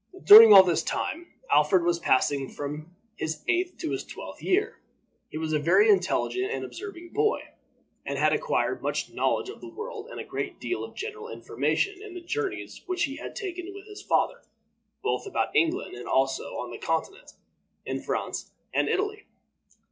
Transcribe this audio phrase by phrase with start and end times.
[0.23, 4.81] During all this time Alfred was passing from his eighth to his twelfth year.
[5.29, 7.53] He was a very intelligent and observing boy,
[8.03, 12.01] and had acquired much knowledge of the world and a great deal of general information
[12.01, 14.41] in the journeys which he had taken with his father,
[15.03, 17.33] both about England and also on the Continent,
[17.85, 19.27] in France and Italy.